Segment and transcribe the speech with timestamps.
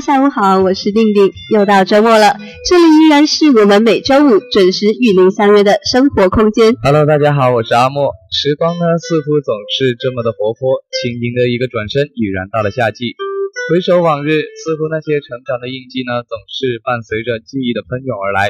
[0.00, 6.72] 下午好，我是定定，又到周末了，这里依然是我们每周五准时与您相约的生活空间。
[6.82, 8.08] Hello，大家好，我是阿莫。
[8.32, 13.12] 时光呢，似乎总是这么的活泼，轻盈的一个转身，已然到了夏季。
[13.68, 18.48] 回首往日，似乎那些成长的印记呢，总是伴随着记忆的喷涌而来，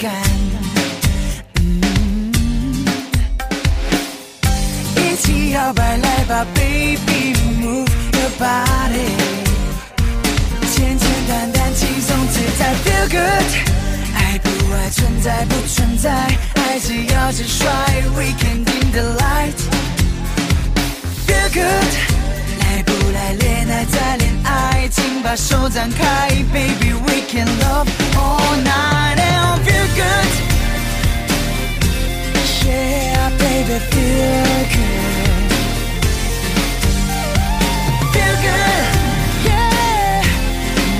[0.01, 0.11] 感，
[4.97, 9.09] 一起摇摆来吧，Baby move your body，
[10.75, 13.49] 简简单单轻松自在，Feel good，
[14.15, 16.11] 爱不爱存在不存在，
[16.55, 17.65] 爱只要直率
[18.15, 20.69] ，We can dim the light，Feel
[21.53, 22.14] good。
[23.25, 29.63] 爱，恋爱再恋爱，请把手张开，Baby we can love all night and
[33.39, 35.49] baby feel good.
[38.13, 38.35] Feel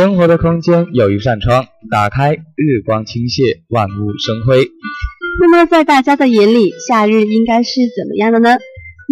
[0.02, 4.68] 生活的空间有一扇窗，打开，日光倾泻，万物生辉。
[5.40, 8.58] 那么，在大家的眼里，夏日应该是怎么样的呢？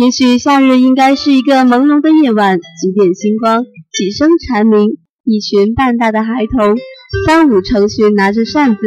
[0.01, 6.75] 也许夏日应该是一个朦胧的夜晚，几点星光，几声蝉鸣，一群半大的孩童，
[7.27, 8.81] 三五成群，拿着扇子，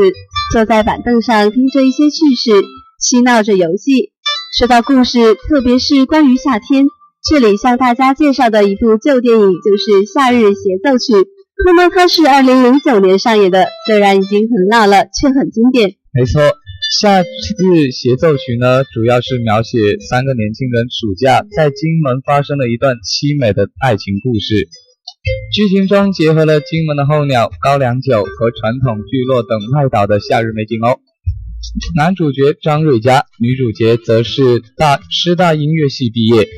[0.52, 2.50] 坐在板凳上，听着一些趣事，
[2.98, 4.10] 嬉闹着游戏。
[4.58, 6.88] 说到故事，特别是关于夏天，
[7.30, 11.12] 这里向大家介绍的一部旧电影就是《夏日协奏曲》。
[11.64, 15.94] 那么它是二零零九年上演的，虽然已经很老了，却很经典。
[16.12, 16.42] 没错，
[17.00, 19.78] 《夏日协奏曲》呢，主要是描写
[20.10, 24.68] 三个年轻人暑假在金门发生了一段凄美的爱情故事。
[25.54, 30.98] 剧情中结合了金门的候鸟、高粱酒和传统聚落等外岛的夏日美景哦。
[31.94, 36.48] 男主角张瑞佳，女主角则是大师大音乐系毕业。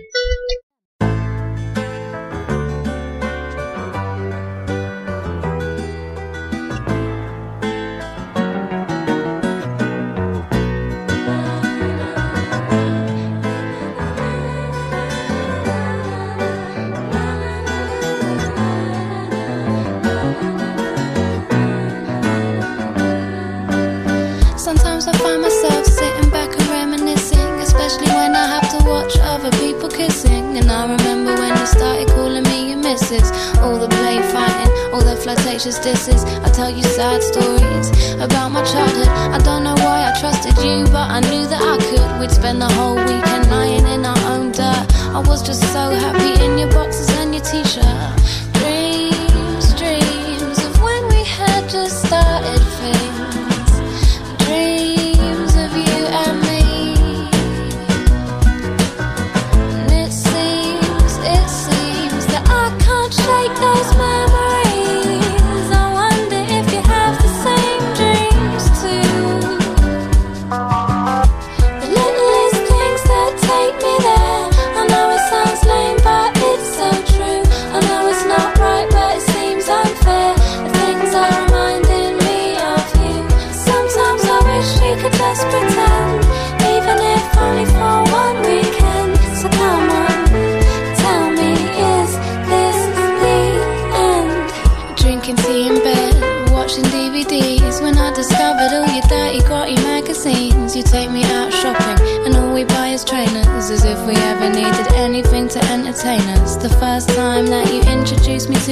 [35.54, 36.24] Flirtatious disses.
[36.24, 39.08] I tell you sad stories about my childhood.
[39.08, 42.20] I don't know why I trusted you, but I knew that I could.
[42.20, 44.86] We'd spend the whole weekend lying in our own dirt.
[45.14, 47.84] I was just so happy in your boxes and your t-shirt.
[47.84, 48.23] 好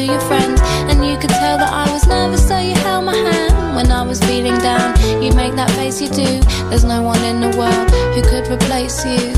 [0.07, 0.61] your friends.
[0.91, 4.03] And you could tell that I was nervous, so you held my hand when I
[4.03, 4.99] was feeling down.
[5.23, 6.41] You make that face, you do.
[6.69, 9.32] There's no one in the world who could replace you.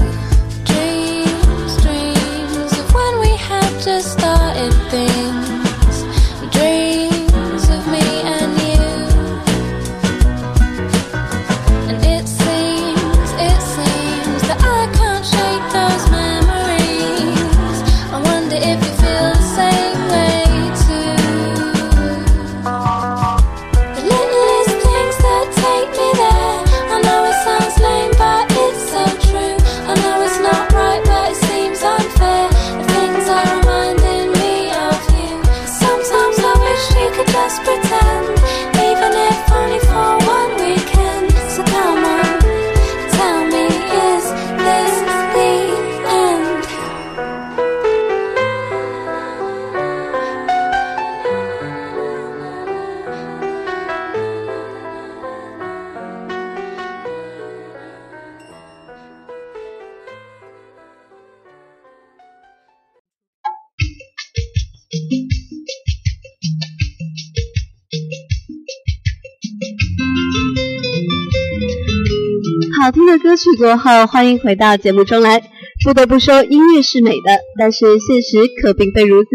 [73.45, 75.43] 听的歌曲过后，欢迎回到节目中来。
[75.85, 79.29] 不得不说，音乐是美的，但是现实可并非如此。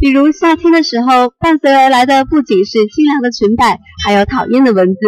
[0.00, 4.98] 比如夏天的时候，伴随而来的不仅是清凉的裙摆，还有讨厌的蚊子，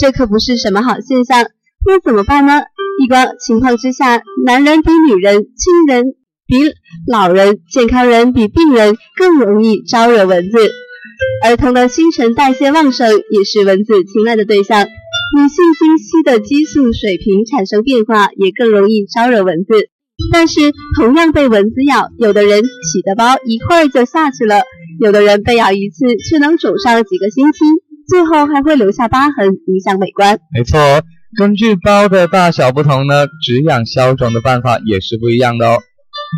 [0.00, 1.44] 这可不是什么好现象。
[1.84, 2.62] 那怎么办呢？
[3.02, 6.04] 一般情况之下，男人比女人、亲人
[6.46, 6.72] 比
[7.10, 10.70] 老人、健康人比病人更容易招惹蚊子。
[11.44, 14.86] 儿童的新陈代谢旺盛，也是蚊子青睐的对象。
[15.34, 19.88] 女性经期的激素水平产生变化，也更容易招惹蚊子。
[20.30, 24.62] 但是，同样被蚊子咬，有的人起的包一会儿就下去了，
[25.00, 27.58] 有的人被咬一次却能肿上几个星期，
[28.06, 30.38] 最后还会留下疤痕，影响美观。
[30.52, 30.78] 没错，
[31.38, 35.82] 根据包的大小不同呢，止痒消肿的办法也是不一样的哦。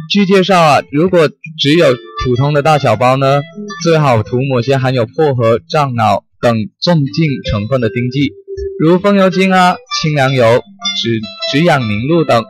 [0.08, 1.86] 据介绍啊，如果只有
[2.24, 3.42] 普通的大小包呢，
[3.82, 8.32] 最好涂抹些含有薄荷、樟脑等镇静成分的丁剂。
[8.80, 11.20] 如风油精啊、清凉油、止
[11.52, 12.44] 止痒凝露等，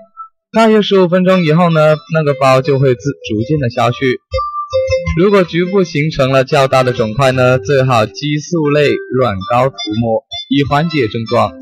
[0.52, 4.20] 大约十五分钟以后呢，那个包就会自逐渐的消去。
[5.18, 11.52] 如果局部形成了较大的肿块呢，最好激素类软膏涂抹，以缓解症状。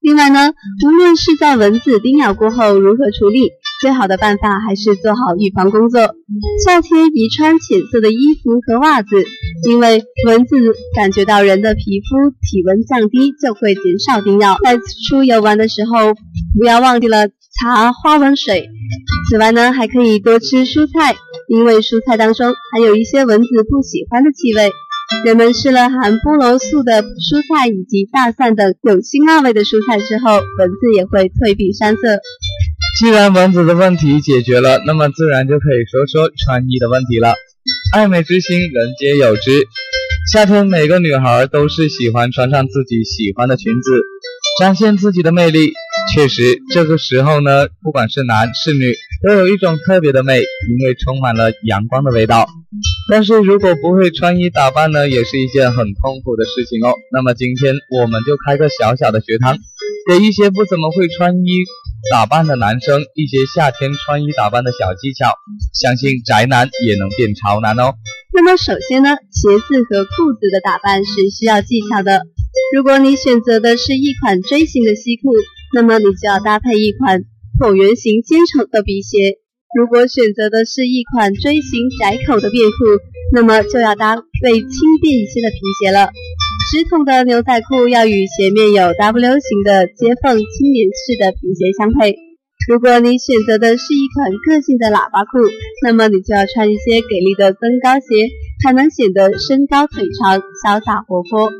[0.00, 0.52] 另外呢，
[0.84, 3.52] 无论是在蚊子叮咬过后如何处理。
[3.80, 6.00] 最好的办法还是做好预防工作。
[6.66, 9.08] 夏天宜穿浅色的衣服和袜子，
[9.68, 10.56] 因为蚊子
[10.94, 14.56] 感觉到人的皮肤体温降低，就会减少叮咬。
[14.62, 14.76] 在
[15.08, 16.12] 出游玩的时候，
[16.58, 18.68] 不要忘记了擦花蚊水。
[19.30, 21.16] 此外呢，还可以多吃蔬菜，
[21.48, 24.70] 因为蔬菜当中含有一些蚊子不喜欢的气味。
[25.24, 32.00] 人们吃了含菠萝素的蔬菜以及大蒜等有辛辣味的蔬菜之后，蚊子也会退避三舍。
[32.98, 37.34] 既然蚊子的问题解决了，那么自然就可以说说穿衣的问题了。
[37.94, 39.66] 爱美之心，人皆有之。
[40.32, 44.02] 夏天，每个女孩都是喜欢穿上自己喜欢的裙子，
[44.60, 45.72] 展现自己的魅力。
[46.14, 48.94] 确实，这个时候呢，不管是男是女，
[49.26, 52.48] 都有一种特别的美，因为充满了阳光的味道。
[53.10, 56.94] 但是如果不会穿衣打扮呢，也是一件很痛苦的事情哦。
[57.12, 59.58] 那么今天我们就开个小小的学堂，
[60.10, 61.62] 给一些不怎么会穿衣。
[62.10, 65.30] 打扮的男生一些夏天穿衣打扮的小技巧，
[65.72, 67.94] 相信宅男也能变潮男哦。
[68.34, 72.26] 那么首先呢，鞋子和裤子的打扮是需要技巧的。
[72.74, 75.30] 如果你选择的是一款锥形的西裤，
[75.76, 77.22] 那么你就要搭配一款
[77.60, 79.38] 椭圆形尖口的皮鞋；
[79.78, 82.76] 如果选择的是一款锥形窄口的便裤，
[83.32, 86.10] 那么就要搭配轻便一些的皮鞋了。
[86.70, 92.14] 直筒的牛仔裤要与鞋面有 W 型的接缝青年式的皮鞋相配。
[92.70, 95.50] 如果你选择的是一款个性的喇叭裤，
[95.82, 98.30] 那么你就要穿一些给力的增高鞋，
[98.62, 101.50] 才能显得身高腿长、潇洒活泼。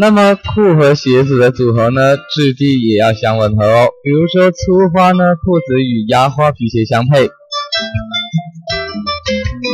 [0.00, 3.88] 那么裤和鞋子的组合呢，质地也要相吻合哦。
[4.04, 7.28] 比如说粗花呢，裤子与压花皮鞋相配。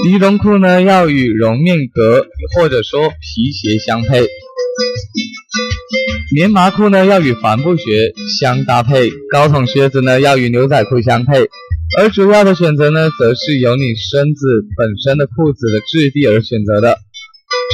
[0.07, 2.27] 尼龙裤呢要与绒面革
[2.57, 4.27] 或者说皮鞋相配，
[6.35, 11.47] 棉麻裤呢要与帆布鞋相搭配，高筒靴子呢要与牛仔裤相配，
[11.99, 16.97] 而主要的选择呢则是由你身子本身的裤子的质地而选择的，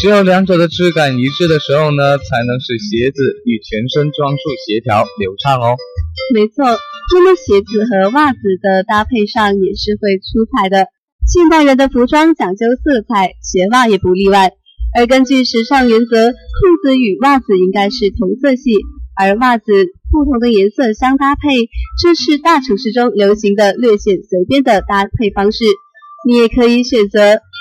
[0.02, 5.76] 只有两者的质感一致的时候呢，才能使鞋子与全身装束协调流畅哦。
[6.34, 6.64] 没错，
[7.14, 10.88] 那么鞋子和袜子的搭配上也是会出彩的。
[11.26, 14.52] 现代人的服装讲究色彩，鞋袜也不例外。
[14.96, 16.36] 而根据时尚原则，裤
[16.84, 18.70] 子与袜子应该是同色系，
[19.18, 19.64] 而袜子
[20.12, 21.68] 不同的颜色相搭配，
[22.00, 25.64] 这是大城市中流行的略显随便的搭配方式。
[26.28, 27.18] 你也可以选择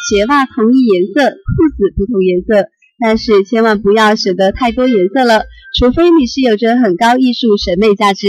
[0.07, 2.69] 鞋袜同一颜色，裤子不同颜色，
[2.99, 5.41] 但是千万不要选择太多颜色了，
[5.79, 8.27] 除非你是有着很高艺术审美价值。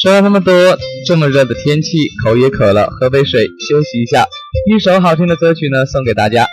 [0.00, 0.54] 说了那么多，
[1.08, 1.90] 这么热的天气，
[2.22, 4.28] 口也渴了，喝杯水休息一下。
[4.72, 6.46] 一首好听的歌曲呢，送给大家。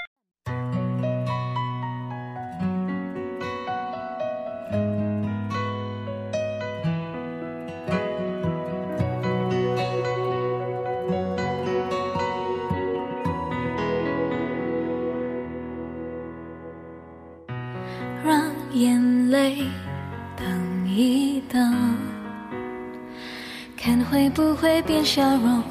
[25.16, 25.64] 笑容，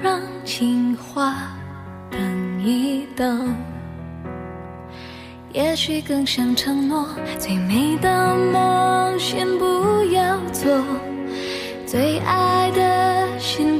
[0.00, 1.34] 让情话
[2.08, 2.20] 等
[2.64, 3.52] 一等。
[5.52, 7.04] 也许更想承诺，
[7.36, 10.70] 最美的梦先不要做，
[11.84, 13.76] 最爱的先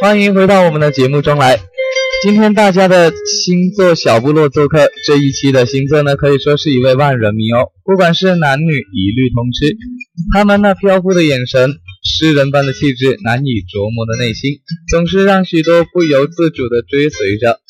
[0.00, 1.58] 欢迎回到我们的节目中来。
[2.22, 7.68] 今天大家的星座小部落做客，这一期的星座呢，可以说是一位万人迷哦。
[7.84, 9.76] 不管是男女，一律通吃。
[10.32, 17.60] 他们那飘忽的眼神，诗人般的气质，难以琢磨的内心，总是让许多不由自主地追随着。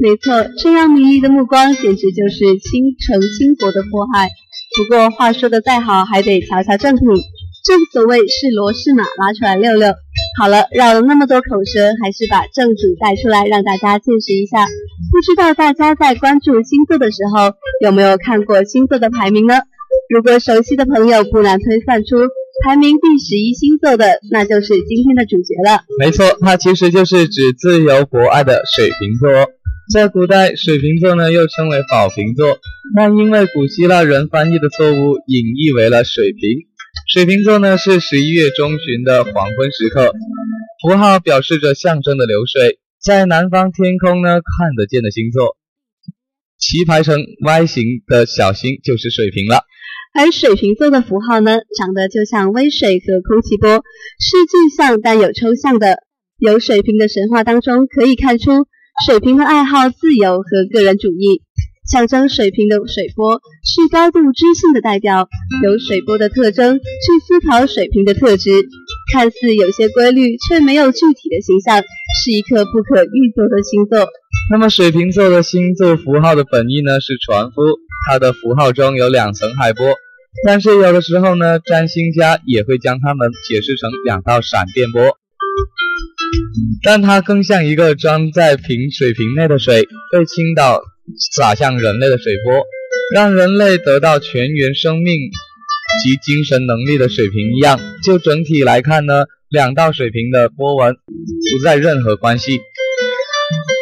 [0.00, 4.30] 没错，这样迷离的目光，简直就是倾城倾国的迫害。
[4.78, 7.04] 不过话说的再好，还得瞧瞧正品。
[7.62, 9.92] 正所谓是骡是马，拉出来溜溜。
[10.40, 14.64] 好了，绕了那么多口舌，还是把正主带出来，让大家见识一下。
[15.12, 17.52] 不知道大家在关注星座的时候，
[17.84, 19.56] 有没有看过星座的排名呢？
[20.08, 22.16] 如果熟悉的朋友不难推算出
[22.64, 25.84] 排名第十一星座的，那就是今天的主角了。
[25.98, 29.28] 没错，它其实就是指自由博爱的水瓶座。
[29.92, 32.56] 在古代，水瓶座呢又称为宝瓶座，
[32.96, 36.69] 但因为古希腊人翻译的错误，引译为了水瓶。
[37.12, 40.12] 水瓶座呢是十一月中旬的黄昏时刻，
[40.82, 45.56] 符号表示着象征的流水，在南方天空呢看得见的星座，
[46.58, 49.64] 棋排成 Y 形的小星就是水瓶了。
[50.12, 53.70] 而水瓶座的符号呢，长得就像微水和空气波，
[54.18, 55.98] 是具象但有抽象的。
[56.38, 58.66] 由水瓶的神话当中可以看出，
[59.06, 61.42] 水瓶的爱好自由和个人主义。
[61.90, 65.28] 象征水瓶的水波是高度知性的代表，
[65.64, 68.50] 由水波的特征去思考水瓶的特质，
[69.12, 74.08] 看似有些规律，却没有具体的形象，是一颗不可预测的星座。
[74.52, 77.60] 那么水瓶座的星座符号的本意呢是船夫，
[78.06, 79.84] 它的符号中有两层海波，
[80.46, 85.18] 但是有的时候呢，占星家也会将它们解释成两道闪电波，
[86.84, 90.80] 但它更像一个装在瓶水瓶内的水被倾倒
[91.36, 92.64] 洒向人类的水波，
[93.14, 95.14] 让人类得到全员生命
[96.02, 97.78] 及精神能力的水平一样。
[98.04, 102.60] 就整体来看呢，两道水平的波纹不再任何关系。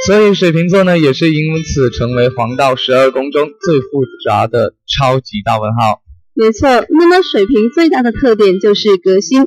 [0.07, 6.03] 所以水瓶座呢，也是因此成为黄道十二宫中最复杂的超级大问号。
[6.35, 9.47] 没错，那么水瓶最大的特点就是革新，是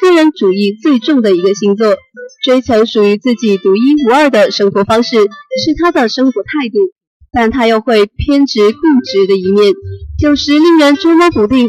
[0.00, 1.96] 个人主义最重的一个星座，
[2.44, 6.95] 追求属于自己独一无二的生活方式，是他的生活态度。
[7.36, 9.74] 但他又会偏执固执的一面，
[10.22, 11.68] 有时令人捉摸不定。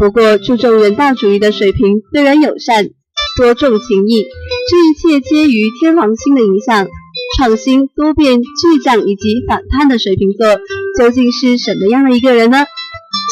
[0.00, 2.86] 不过，注重人道主义的水平对人友善，
[3.36, 4.24] 多重情义，
[4.70, 6.86] 这一切皆于天王星的影响。
[7.36, 10.46] 创新、多变、巨匠以及反叛的水瓶座，
[10.96, 12.58] 究竟是什么样的一个人呢？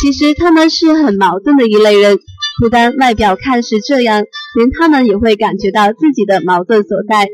[0.02, 2.18] 其实他们是很矛盾的一类人，
[2.60, 4.24] 不单外表看是这样，
[4.56, 7.28] 连他们也会感觉到自己的矛盾所在。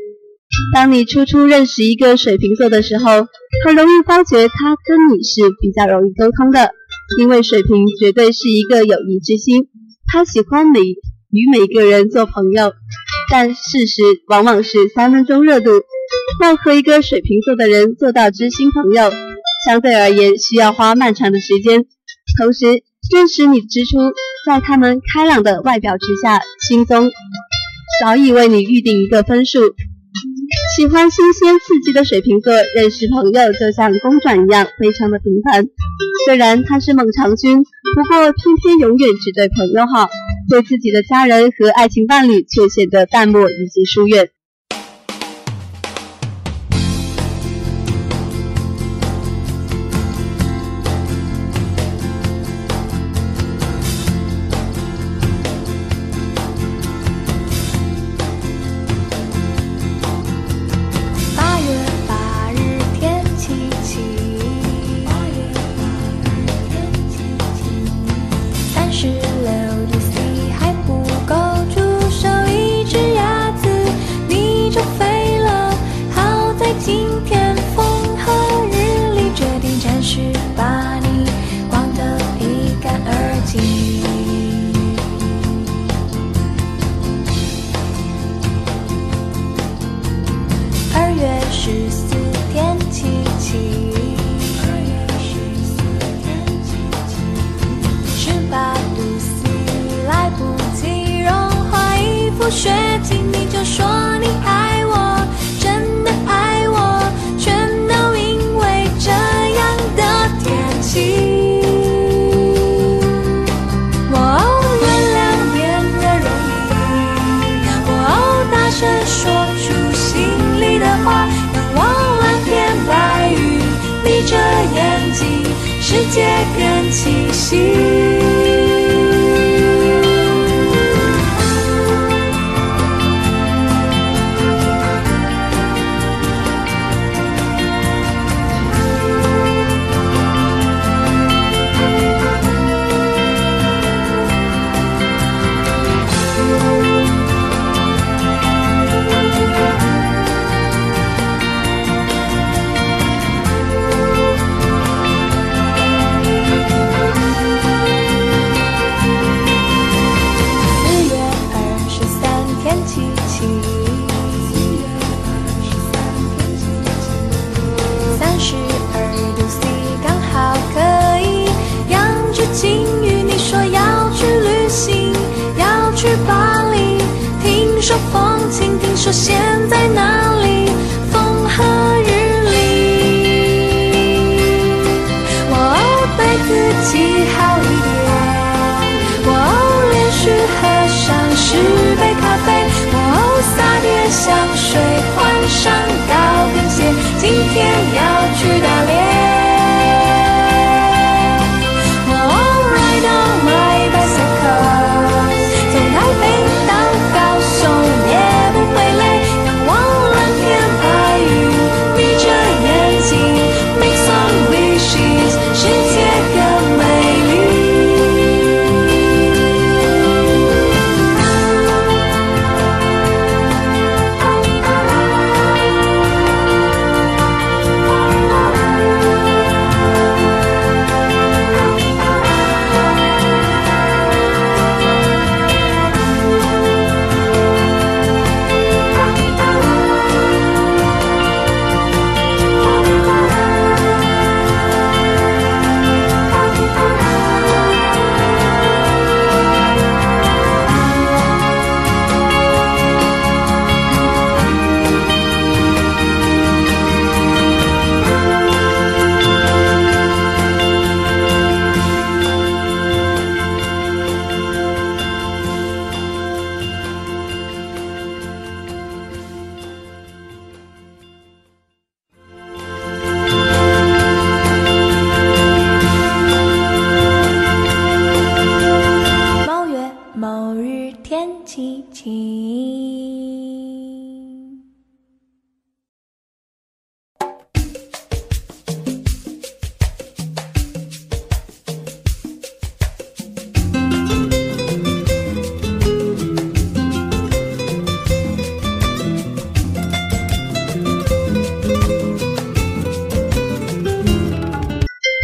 [0.73, 3.27] 当你初初认识一个水瓶座的时候，
[3.65, 6.71] 很容易发觉他跟你是比较容易沟通的，
[7.19, 9.67] 因为水瓶绝对是一个友谊之心，
[10.11, 12.73] 他喜欢每与每个人做朋友。
[13.31, 15.71] 但事实往往是三分钟热度，
[16.43, 19.11] 要和一个水瓶座的人做到知心朋友，
[19.67, 21.85] 相对而言需要花漫长的时间。
[22.37, 22.65] 同时，
[23.11, 23.97] 认识你之初，
[24.45, 27.09] 在他们开朗的外表之下，心中
[28.03, 29.59] 早已为你预定一个分数。
[30.75, 35.65] 喜欢新鲜刺激的水瓶座，认识朋友就像公转一样，非常的平凡。
[36.25, 40.09] 虽然他是孟尝君，不过偏偏永远只对朋友好，
[40.49, 44.31] 对自己的家人和爱情伴侣却显得淡漠以及疏远。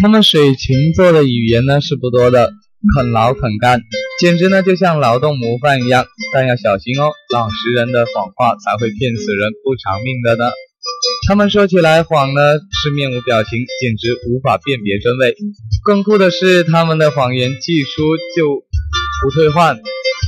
[0.02, 2.52] 他们水瓶座的语言呢是不多的，
[2.96, 3.84] 肯劳肯干，
[4.20, 6.08] 简直呢就像劳动模范一样。
[6.34, 10.50] 但要小心哦，老实人的谎话才会骗死人不偿命的呢。
[11.28, 15.36] 他们说起来谎呢是面无表情，简直无法辨别真伪。
[15.86, 18.66] 更酷的是，他们的谎言既出就
[19.22, 19.80] 不退换，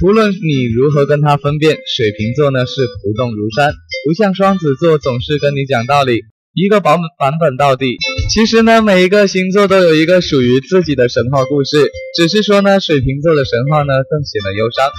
[0.06, 1.80] 无论你如何跟他分辨。
[1.88, 3.74] 水瓶座呢是不动如山，
[4.06, 6.22] 不像双子座总是跟你讲道理，
[6.54, 7.98] 一个版本版本到底。
[8.30, 14.90] 其实呢，每一个星座都有一个属于自己的神话故事，只是说呢，水瓶座的神话呢更显得忧伤。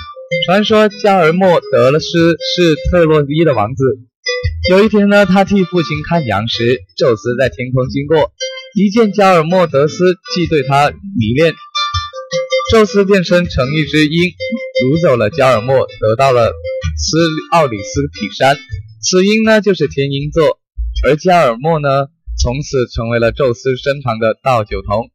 [0.46, 3.84] 传说加尔莫德斯是特洛伊的王子。
[4.70, 8.32] 有一天呢，他替父亲看羊时，宙斯在天空经过，
[8.76, 11.54] 一见加尔莫德斯，既对他迷恋，
[12.72, 14.30] 宙斯变身成一只鹰，
[14.84, 16.52] 掳走了加尔莫，得到了
[16.96, 17.18] 斯
[17.52, 18.56] 奥里斯体山。
[19.02, 20.58] 此鹰呢，就是天鹰座，
[21.06, 22.06] 而加尔莫呢，
[22.44, 25.08] 从此成为了宙斯身旁的倒酒童。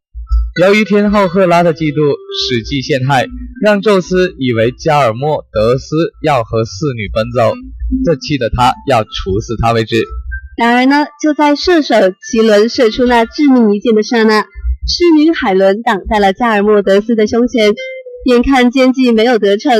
[0.59, 3.27] 由于天后赫拉的嫉妒，使计陷害，
[3.61, 7.53] 让宙斯以为加尔莫德斯要和侍女奔走，
[8.03, 10.03] 这气得他要处死他为止。
[10.57, 17.75] 然而呢，就在射手奇轮射出那致命一箭的刹那，侍女海伦挡在了加尔莫德斯的胸前。
[18.25, 19.71] 眼看奸计没有得逞，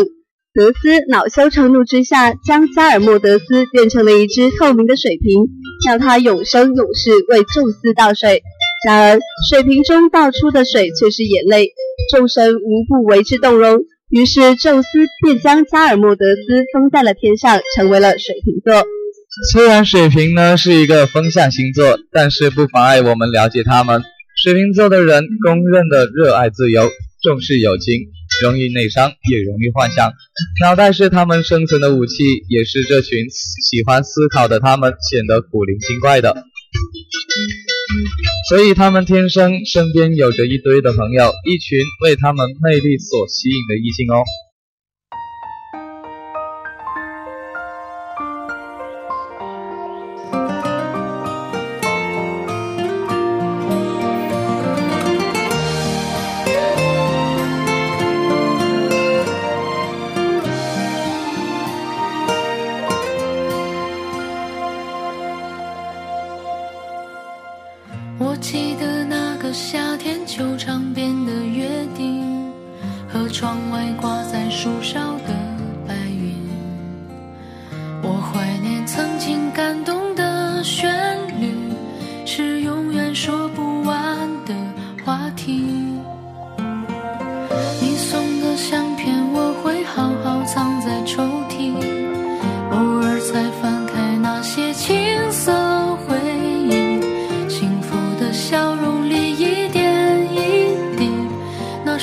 [0.51, 5.45] 德斯恼羞成怒之下，将加尔莫德斯变成了一只透明的水瓶，
[5.85, 8.41] 叫他永生永世为宙斯倒水。
[8.88, 11.73] 然而，水瓶中倒出的水却是眼泪，
[12.12, 13.79] 众神无不为之动容。
[14.09, 14.88] 于是，宙斯
[15.23, 16.41] 便将加尔莫德斯
[16.73, 18.88] 封在了天上，成为了水瓶座。
[19.51, 24.01] 虽然水瓶呢是一个风象星座，但是不妨碍我们了解他们。
[24.41, 26.89] 水瓶座的人公认的热爱自由，
[27.21, 28.07] 重视友情，
[28.41, 30.12] 容易内伤，也容易幻想。
[30.62, 36.43] 脑袋是他们生存的武器，也是这群喜欢思考的他们显得古灵精怪的。
[38.49, 44.23] 所以他们天生身边有着一堆的朋友，一群为他们魅力所吸引的异性哦。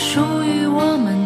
[0.08, 1.25] 属于我们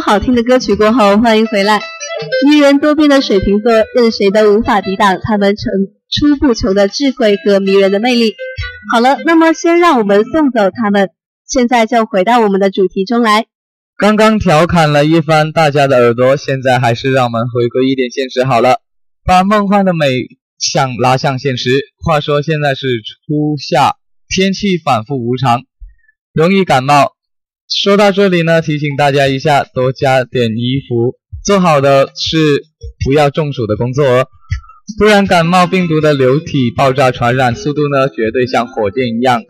[0.00, 1.80] 好听的歌曲过后，欢迎回来。
[2.48, 5.72] 迷人多变的水瓶座，任谁都无法抵挡他们层
[6.10, 8.34] 出不穷的智慧和迷人的魅力。
[8.92, 11.10] 好了，那么先让我们送走他们，
[11.46, 13.46] 现在就回到我们的主题中来。
[13.96, 18.80] 刚刚调侃了一番大家的耳朵，现在还是让我们回归一点现实好了，
[19.24, 20.22] 把梦幻的美
[20.58, 21.70] 向拉向现实。
[22.04, 23.96] 话说现在是初夏，
[24.28, 25.62] 天气反复无常，
[26.32, 27.17] 容易感冒。
[27.68, 31.16] 说到这里呢，提醒大家一下，多加点衣服。
[31.44, 32.64] 做好的是
[33.04, 34.26] 不要中暑的工作哦，
[34.98, 39.42] 不然感冒病毒的流体爆炸传染速度呢，绝对像火箭一样。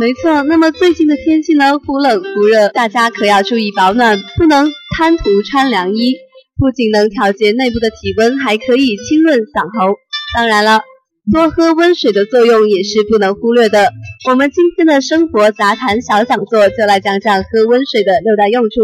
[0.00, 6.16] 没错，那么最近的天气呢，忽冷忽热，大家可要注意保暖，不能贪图穿凉衣。
[6.56, 9.96] 不仅能调节内部的体温，还可以清润嗓喉。
[10.34, 10.80] 当然了。
[11.32, 13.92] 多喝温水的作用也是不能忽略的。
[14.28, 18.80] 我们今天的生活杂谈小讲座就来讲讲喝温水的六大用处。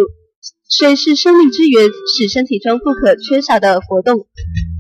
[0.71, 4.27] 水是生命之源，是身体中不可缺少的活动。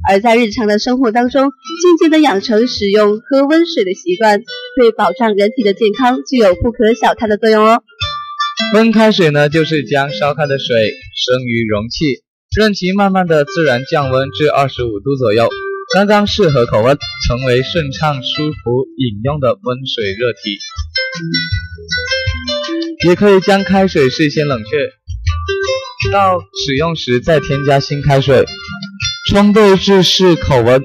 [0.08, 4.40] 而在日常的生活当中，渐渐的养成使用喝温水的习惯，
[4.76, 7.82] 对保障人体的健康具有不可小看的作用哦。
[8.74, 12.22] 温开水呢，就是将烧开的水生于容器，
[12.56, 15.50] 任其慢慢的自然降温至二十五度左右。
[15.92, 20.56] 刚刚适合口温，成为顺畅舒服饮用的温水热体。
[23.08, 24.70] 也可以将开水事先冷却，
[26.12, 28.46] 到使用时再添加新开水，
[29.30, 30.80] 冲兑至适口温。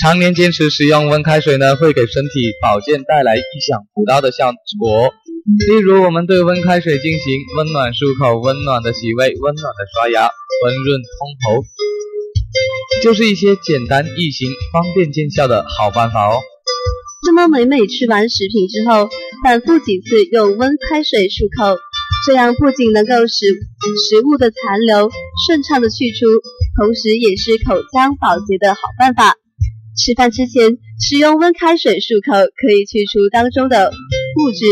[0.00, 5.12] 常年坚持使用温开水呢，会给身体保健带来意想不到的效果。
[5.68, 7.20] 例如，我们对温开水进行
[7.58, 10.30] 温暖漱口、温暖的洗胃、温暖的刷牙、
[10.64, 11.62] 温润通喉。
[13.02, 16.40] 就是一些简单易行、方便见效的好办法哦。
[17.26, 19.08] 那么每每吃完食品之后，
[19.42, 21.76] 反复几次用温开水漱口，
[22.26, 25.10] 这样不仅能够使食物的残留
[25.46, 26.26] 顺畅的去除，
[26.76, 29.36] 同时也是口腔保洁的好办法。
[29.96, 34.66] 吃饭之前使用温开水漱口，可以去除当中的物质；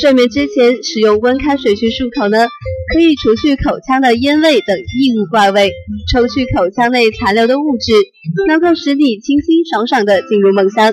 [0.00, 2.46] 睡眠之前使用温开水去漱口呢，
[2.92, 5.72] 可以除去口腔的烟味等异物怪味，
[6.12, 7.92] 抽去口腔内残留的物质，
[8.48, 10.92] 能够使你清新爽爽的进入梦乡。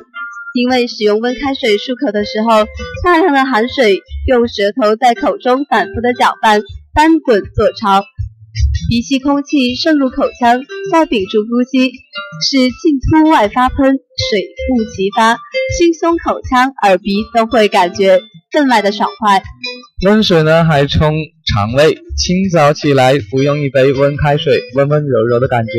[0.54, 2.66] 因为使用温开水漱口的时候，
[3.04, 6.62] 大量的含水，用舌头在口中反复的搅拌、
[6.96, 8.04] 翻滚做潮。
[8.90, 11.92] 鼻吸空气渗入口腔，再屏住呼吸，
[12.42, 14.00] 使进突外发喷，
[14.32, 15.38] 水雾齐发，
[15.78, 18.20] 轻松口腔、耳鼻都会感觉
[18.52, 19.42] 分外的爽快。
[20.06, 21.14] 温水呢还冲
[21.54, 25.72] 肠胃，清早起来服用一杯温开水，温温柔柔的感觉，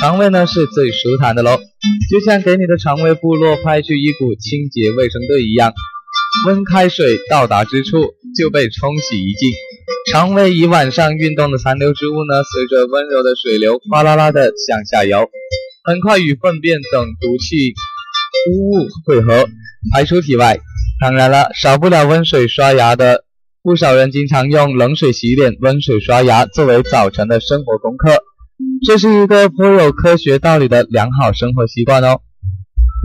[0.00, 1.56] 肠胃呢是最舒坦的喽，
[2.10, 5.72] 就像给你的肠胃部落派去一股清洁卫生队一样。
[6.46, 9.50] 温开水到达之处就被冲洗一净，
[10.12, 15.30] 肠胃一晚上运动的残留之物呢，随着温柔的水流哗啦啦的向下游，
[15.84, 17.72] 很快与粪便等毒气
[18.50, 19.48] 污物汇合，
[19.92, 20.58] 排出体外。
[21.00, 23.24] 当然了，少不了温水刷牙的，
[23.62, 28.22] 不少人经常用冷水洗脸、温水刷牙作为早晨的生活功课，
[28.86, 32.20] 这是一个颇有科学道理的良好生活习惯哦。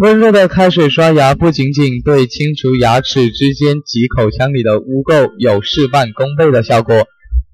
[0.01, 7.05] 温热的开水刷牙不仅仅对清除牙齿之间及口腔里的污垢有事半功倍的效果，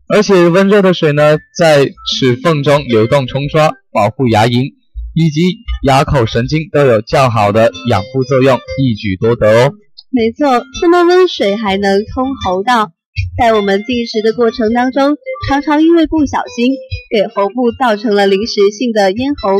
[0.07, 4.73] 而且温热的水呢，在齿缝中流动冲刷，保护牙龈
[5.15, 5.41] 以及
[5.83, 9.73] 牙口神经都有较好的养护作用，一举多得哦。
[10.15, 12.93] 没错，那么温水还能通喉道，
[13.37, 15.17] 在我们进食的过程当中，
[15.49, 16.71] 常常因为不小心
[17.11, 19.59] 给喉部造成了临时性的咽喉。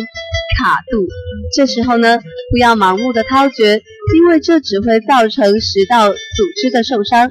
[0.58, 1.06] 卡肚，
[1.54, 2.18] 这时候呢，
[2.52, 3.84] 不要盲目的掏掘，
[4.16, 6.16] 因为这只会造成食道组
[6.62, 7.30] 织的受伤。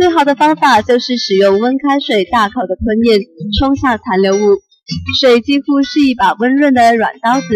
[0.00, 3.20] 最好的方法就是使用温开水大口的吞咽，
[3.60, 4.58] 冲下残留物。
[5.20, 7.46] 水几乎是一把温润的软刀子，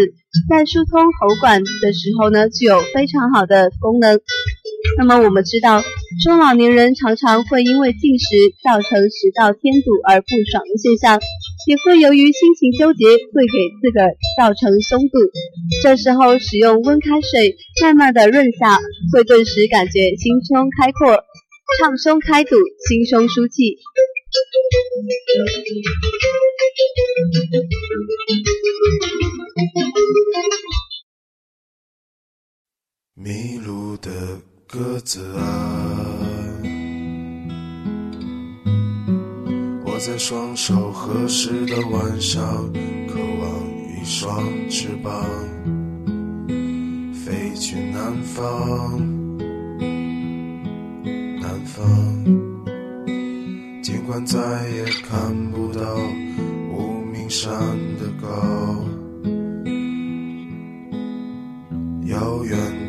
[0.49, 4.21] 在疏通喉管的时候呢，具有非常好的功能。
[4.97, 5.81] 那么我们知道，
[6.23, 8.25] 中老年人常常会因为进食
[8.63, 11.19] 造成食道添堵而不爽的现象。
[11.67, 15.19] 也会由于心情纠结，会给自个儿造成松堵。
[15.83, 18.79] 这时候使用温开水，慢慢的润下，
[19.13, 21.23] 会顿时感觉心胸开阔，
[21.79, 22.55] 畅胸开堵，
[22.87, 23.77] 心胸舒气。
[33.13, 34.41] 迷路的
[34.71, 35.41] 鸽子啊，
[39.83, 42.71] 我在双手合十的晚上，
[43.07, 43.65] 渴望
[43.99, 45.25] 一双翅膀，
[47.11, 48.99] 飞去南方，
[51.41, 51.83] 南方。
[53.81, 54.37] 尽管再
[54.69, 55.81] 也看不到
[56.71, 57.51] 无名山
[57.97, 58.27] 的高。
[62.05, 62.57] 遥远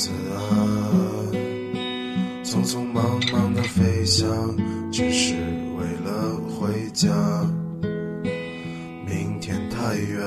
[0.00, 0.40] 子啊，
[2.42, 4.26] 匆匆忙忙的飞翔，
[4.90, 5.34] 只是
[5.76, 7.10] 为了回家。
[9.04, 10.18] 明天太远，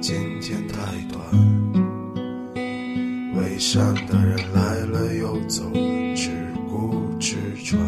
[0.00, 0.76] 今天太
[1.10, 1.20] 短，
[3.34, 5.64] 为善的人来了又走，
[6.14, 6.30] 只
[6.70, 7.80] 顾吃穿。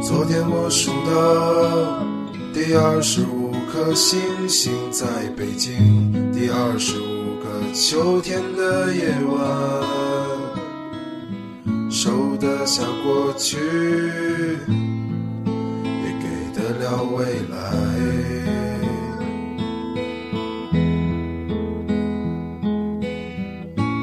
[0.00, 2.04] 昨天我数到
[2.54, 5.06] 第二十五颗星星在
[5.36, 9.40] 北京，第二十五个秋天的夜晚，
[11.88, 13.56] 收得下过去，
[15.86, 17.56] 也给得了未来。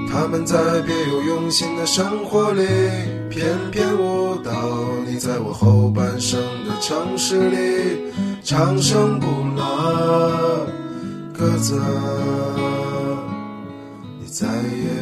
[0.09, 2.65] 他们在别有用心的生活里
[3.29, 4.53] 翩翩舞蹈，
[5.05, 8.06] 你在我后半生的城市里
[8.47, 9.27] 长生不
[9.57, 10.65] 老。
[11.37, 11.77] 鸽子，
[14.21, 14.96] 你再也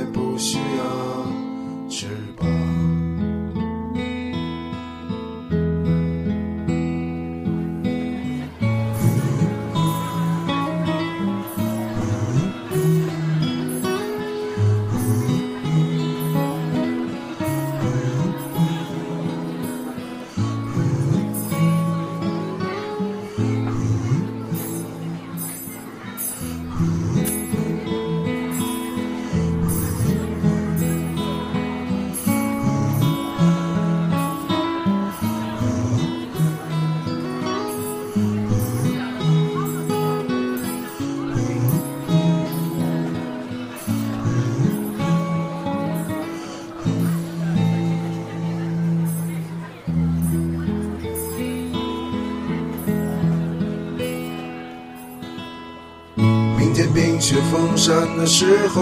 [56.96, 58.82] 冰雪封山的时候，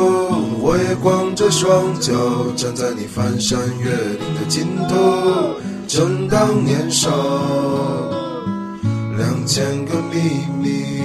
[0.61, 2.13] 我也光着双脚
[2.55, 5.55] 站在你翻山越岭的尽头。
[5.87, 7.09] 正当年少，
[9.17, 11.01] 两千个秘密，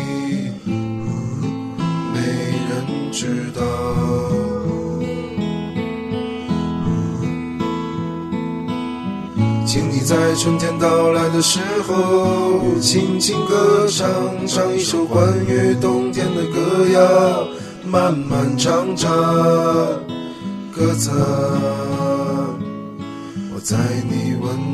[2.12, 2.20] 没
[2.68, 3.62] 人知道。
[10.08, 14.08] 在春天到来的时候，轻轻歌唱，
[14.46, 17.46] 唱一首关于冬天的歌谣，
[17.84, 19.12] 漫漫长长，
[20.74, 21.10] 鸽子，
[23.52, 23.76] 我在
[24.08, 24.67] 你温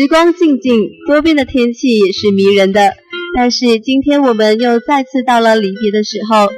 [0.00, 2.94] 时光静静，多变的天气也是迷人的。
[3.36, 6.48] 但是今天我们又再次到了离别的时候。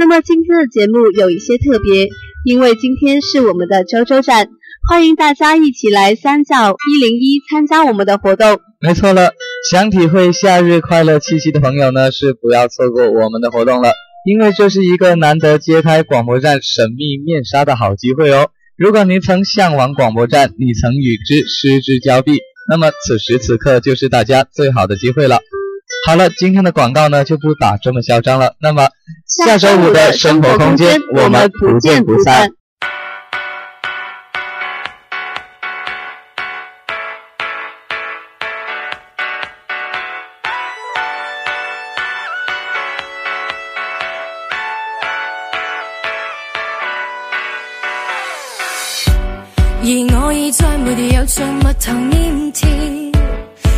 [0.00, 2.08] 那么今天的节目有一些特别，
[2.44, 4.48] 因为今天是我们的周周站，
[4.90, 8.58] 欢迎大家一起来三教一零一参加我们的活动。
[8.80, 9.30] 没错了，
[9.70, 13.92] 想体会夏日快乐气息的朋友呢，是不要错过我们的活动了，
[14.26, 18.50] 因为这是一个难得揭开广播站神秘面纱的好机会哦。
[18.76, 22.40] 如果您曾向往广播站，你曾与之失之交臂，
[22.70, 25.40] 那么此时此刻就是大家最好的机会了。
[26.06, 28.54] 好了，今天的广告呢就不打这么嚣张了。
[28.60, 28.88] 那么
[29.26, 32.50] 下周五的生活空间，我们不见不散。
[49.80, 49.90] 而
[50.20, 52.27] 我已再没有在蜜糖里。
[52.52, 52.66] 次，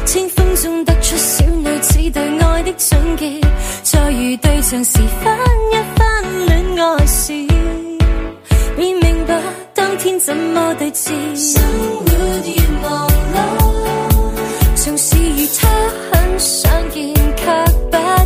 [0.04, 3.40] 清风中得出小女子对爱的总结，
[3.82, 5.38] 再遇对象时翻
[5.72, 7.32] 一翻恋爱史，
[8.76, 9.40] 便明白
[9.74, 11.10] 当天怎么对峙。
[11.36, 11.62] 生
[11.98, 12.04] 活
[12.44, 12.52] 如
[12.82, 13.38] 忙碌，
[14.76, 15.68] 总是与他
[16.12, 18.19] 很想见，却不。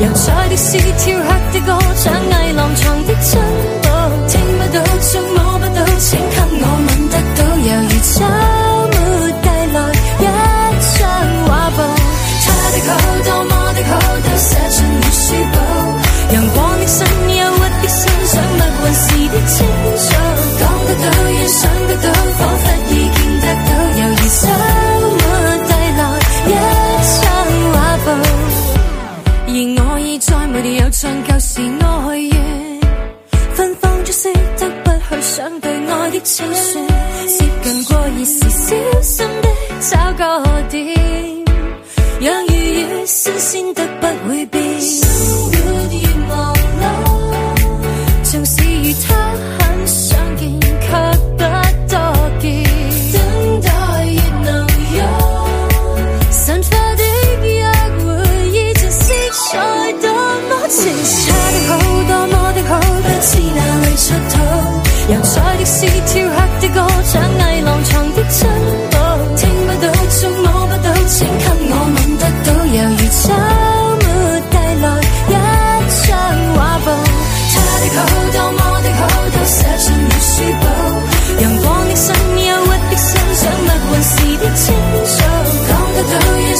[0.00, 3.42] 油彩的诗跳刻的歌像艺廊藏的珍
[3.82, 3.88] 宝
[4.28, 5.47] 听不到触摸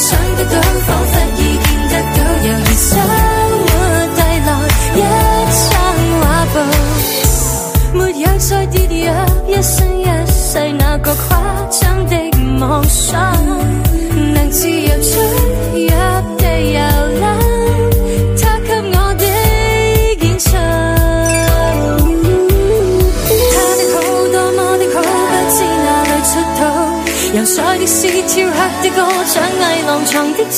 [0.08, 1.07] 想的等方。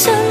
[0.02, 0.29] 숨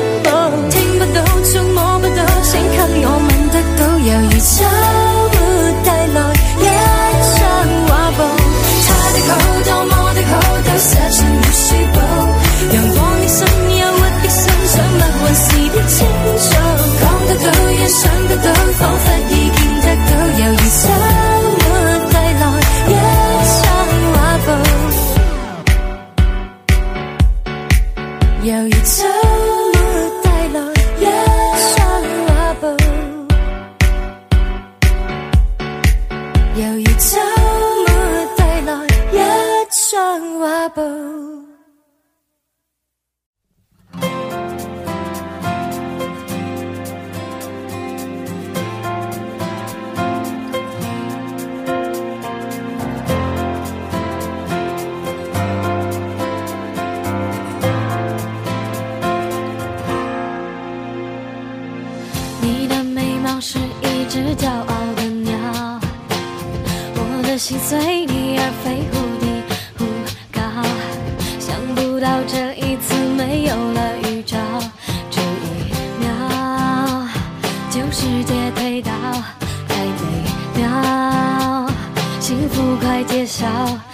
[83.40, 83.89] 笑。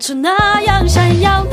[0.00, 1.49] 是那样闪耀。